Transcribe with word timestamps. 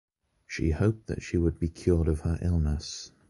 She 0.47 0.71
hoped 0.71 1.05
that 1.05 1.21
she 1.21 1.37
would 1.37 1.59
be 1.59 1.69
cured 1.69 2.07
of 2.07 2.21
her 2.21 2.39
illness. 2.41 3.11